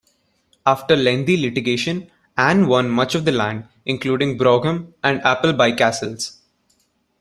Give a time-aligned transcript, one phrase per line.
[0.65, 6.41] After lengthy litigation Anne won much of the land, including Brougham and Appleby castles.